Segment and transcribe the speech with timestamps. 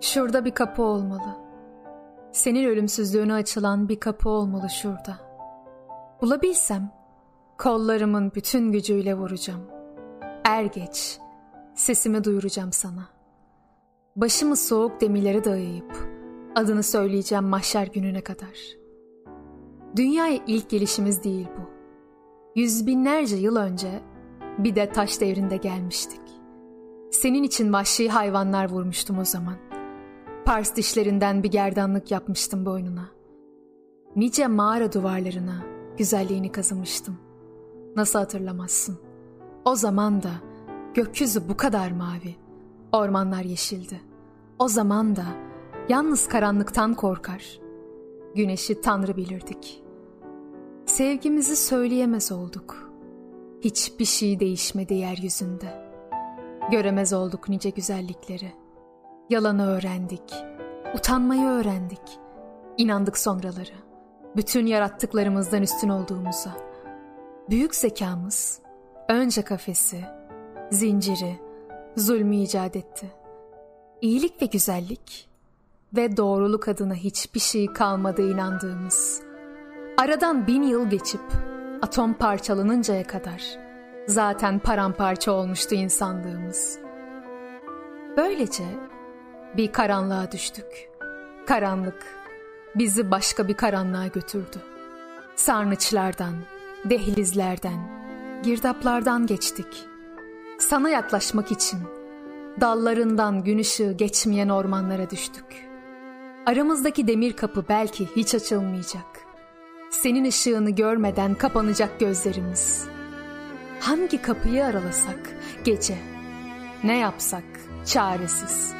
[0.00, 1.36] Şurada bir kapı olmalı.
[2.32, 5.18] Senin ölümsüzlüğüne açılan bir kapı olmalı şurada.
[6.22, 6.90] Bulabilsem
[7.58, 9.62] kollarımın bütün gücüyle vuracağım.
[10.44, 11.18] Er geç
[11.74, 13.08] sesimi duyuracağım sana.
[14.16, 15.96] Başımı soğuk demirlere dayayıp
[16.54, 18.58] adını söyleyeceğim mahşer gününe kadar.
[19.96, 21.70] Dünyaya ilk gelişimiz değil bu.
[22.60, 24.02] Yüz binlerce yıl önce
[24.58, 26.20] bir de taş devrinde gelmiştik.
[27.12, 29.65] Senin için vahşi hayvanlar vurmuştum o zaman.
[30.46, 33.08] Pars dişlerinden bir gerdanlık yapmıştım boynuna.
[34.16, 35.64] Nice mağara duvarlarına
[35.98, 37.18] güzelliğini kazımıştım.
[37.96, 38.98] Nasıl hatırlamazsın?
[39.64, 40.30] O zaman da
[40.94, 42.36] gökyüzü bu kadar mavi,
[42.92, 44.00] ormanlar yeşildi.
[44.58, 45.24] O zaman da
[45.88, 47.60] yalnız karanlıktan korkar.
[48.34, 49.82] Güneşi Tanrı bilirdik.
[50.86, 52.92] Sevgimizi söyleyemez olduk.
[53.60, 55.90] Hiçbir şey değişmedi yeryüzünde.
[56.70, 58.65] Göremez olduk nice güzellikleri.
[59.30, 60.34] Yalanı öğrendik.
[60.94, 62.18] Utanmayı öğrendik.
[62.76, 63.74] İnandık sonraları.
[64.36, 66.50] Bütün yarattıklarımızdan üstün olduğumuza.
[67.50, 68.60] Büyük zekamız
[69.08, 70.04] önce kafesi,
[70.70, 71.38] zinciri,
[71.96, 73.12] zulmü icat etti.
[74.00, 75.28] İyilik ve güzellik
[75.96, 79.22] ve doğruluk adına hiçbir şey kalmadı inandığımız.
[79.98, 81.22] Aradan bin yıl geçip
[81.82, 83.58] atom parçalanıncaya kadar
[84.06, 86.78] zaten paramparça olmuştu insanlığımız.
[88.16, 88.64] Böylece
[89.56, 90.90] bir karanlığa düştük.
[91.46, 92.06] Karanlık
[92.74, 94.58] bizi başka bir karanlığa götürdü.
[95.36, 96.34] Sarnıçlardan,
[96.84, 97.88] dehlizlerden,
[98.42, 99.86] girdaplardan geçtik.
[100.58, 101.78] Sana yaklaşmak için
[102.60, 105.44] dallarından gün ışığı geçmeyen ormanlara düştük.
[106.46, 109.26] Aramızdaki demir kapı belki hiç açılmayacak.
[109.90, 112.88] Senin ışığını görmeden kapanacak gözlerimiz.
[113.80, 115.98] Hangi kapıyı aralasak gece,
[116.84, 117.44] ne yapsak
[117.84, 118.74] çaresiz.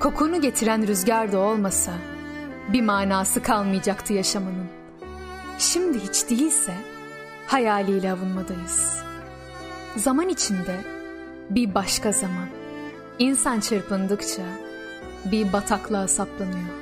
[0.00, 1.92] Kokunu getiren rüzgar da olmasa
[2.72, 4.66] bir manası kalmayacaktı yaşamanın.
[5.58, 6.74] Şimdi hiç değilse
[7.46, 9.02] hayaliyle avunmadayız.
[9.96, 10.76] Zaman içinde
[11.50, 12.48] bir başka zaman.
[13.18, 14.42] İnsan çırpındıkça
[15.24, 16.74] bir bataklığa saplanıyor.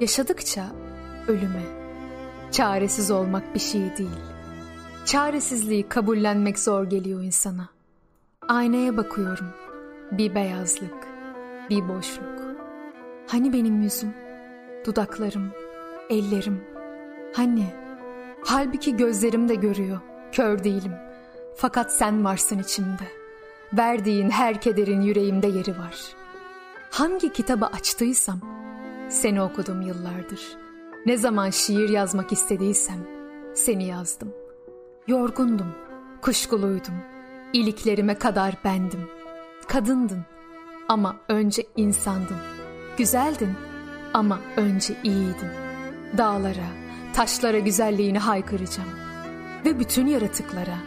[0.00, 0.66] Yaşadıkça
[1.28, 1.62] ölüme.
[2.52, 4.20] Çaresiz olmak bir şey değil.
[5.04, 7.68] Çaresizliği kabullenmek zor geliyor insana.
[8.48, 9.46] Aynaya bakıyorum.
[10.12, 11.09] Bir beyazlık,
[11.70, 12.40] bir boşluk.
[13.26, 14.14] Hani benim yüzüm,
[14.86, 15.50] dudaklarım,
[16.10, 16.64] ellerim.
[17.36, 17.66] Hani?
[18.44, 20.00] Halbuki gözlerim de görüyor.
[20.32, 20.92] Kör değilim.
[21.56, 23.08] Fakat sen varsın içimde.
[23.72, 25.96] Verdiğin her kederin yüreğimde yeri var.
[26.90, 28.40] Hangi kitabı açtıysam
[29.08, 30.56] seni okudum yıllardır.
[31.06, 33.06] Ne zaman şiir yazmak istediysem
[33.54, 34.32] seni yazdım.
[35.06, 35.74] Yorgundum,
[36.22, 36.94] kuşkuluydum.
[37.52, 39.08] İliklerime kadar bendim.
[39.68, 40.24] Kadındın
[40.90, 42.36] ama önce insandın.
[42.96, 43.52] Güzeldin
[44.14, 45.50] ama önce iyiydin.
[46.18, 46.68] Dağlara,
[47.14, 48.88] taşlara güzelliğini haykıracağım.
[49.64, 50.78] Ve bütün yaratıklara,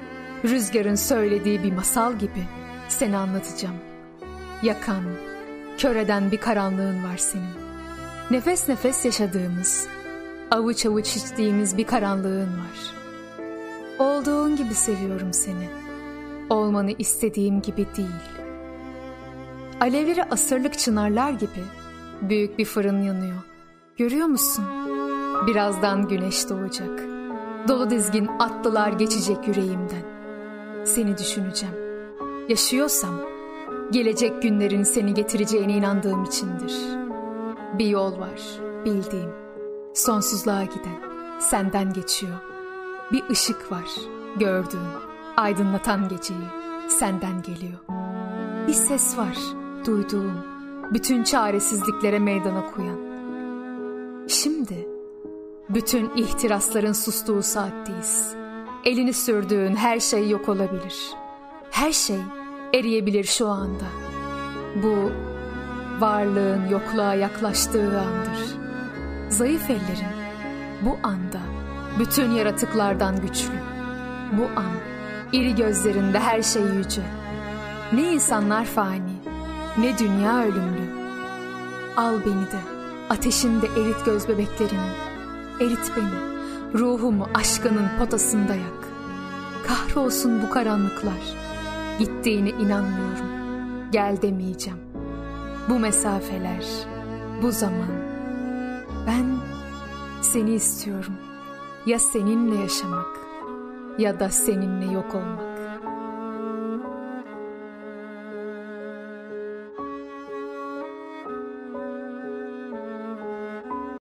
[0.45, 2.43] rüzgarın söylediği bir masal gibi
[2.89, 3.75] seni anlatacağım.
[4.63, 5.03] Yakan,
[5.77, 7.53] kör eden bir karanlığın var senin.
[8.31, 9.87] Nefes nefes yaşadığımız,
[10.51, 12.93] avuç avuç içtiğimiz bir karanlığın var.
[13.99, 15.69] Olduğun gibi seviyorum seni.
[16.49, 18.42] Olmanı istediğim gibi değil.
[19.83, 21.63] Alevleri asırlık çınarlar gibi
[22.21, 23.37] büyük bir fırın yanıyor.
[23.97, 24.65] Görüyor musun?
[25.47, 27.03] Birazdan güneş doğacak.
[27.67, 30.03] Dolu dizgin atlılar geçecek yüreğimden.
[30.85, 31.75] Seni düşüneceğim.
[32.49, 33.19] Yaşıyorsam
[33.91, 36.73] gelecek günlerin seni getireceğine inandığım içindir.
[37.79, 38.41] Bir yol var
[38.85, 39.31] bildiğim.
[39.93, 41.01] Sonsuzluğa giden
[41.39, 42.37] senden geçiyor.
[43.11, 43.89] Bir ışık var
[44.39, 44.87] gördüğüm
[45.37, 46.47] aydınlatan geceyi
[46.87, 47.79] senden geliyor.
[48.67, 50.33] Bir ses var duyduğum
[50.93, 52.99] bütün çaresizliklere meydan okuyan.
[54.27, 54.87] Şimdi
[55.69, 58.35] bütün ihtirasların sustuğu saatteyiz.
[58.85, 61.13] Elini sürdüğün her şey yok olabilir.
[61.71, 62.19] Her şey
[62.73, 63.85] eriyebilir şu anda.
[64.83, 65.11] Bu
[65.99, 68.57] varlığın yokluğa yaklaştığı andır.
[69.29, 70.13] Zayıf ellerin
[70.81, 71.39] bu anda
[71.99, 73.53] bütün yaratıklardan güçlü.
[74.31, 74.73] Bu an
[75.31, 77.01] iri gözlerinde her şey yüce.
[77.93, 79.12] Ne insanlar fani,
[79.77, 81.03] ne dünya ölümlü.
[81.97, 82.59] Al beni de,
[83.09, 84.91] ateşinde erit göz bebeklerini.
[85.61, 86.33] Erit beni,
[86.79, 88.87] ruhumu aşkının potasında yak.
[89.67, 91.35] Kahrolsun bu karanlıklar.
[91.99, 93.27] Gittiğine inanmıyorum.
[93.91, 94.79] Gel demeyeceğim.
[95.69, 96.65] Bu mesafeler,
[97.41, 98.03] bu zaman.
[99.07, 99.25] Ben
[100.21, 101.13] seni istiyorum.
[101.85, 103.07] Ya seninle yaşamak
[103.97, 105.52] ya da seninle yok olmak.